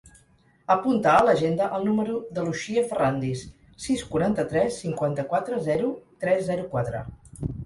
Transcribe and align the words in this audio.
Apunta 0.75 1.11
a 1.17 1.25
l'agenda 1.27 1.67
el 1.79 1.85
número 1.89 2.15
de 2.37 2.45
l'Uxia 2.47 2.83
Ferrandis: 2.93 3.43
sis, 3.85 4.03
quaranta-tres, 4.15 4.81
cinquanta-quatre, 4.87 5.61
zero, 5.69 5.93
tres, 6.27 6.43
zero, 6.51 6.67
quatre. 6.75 7.05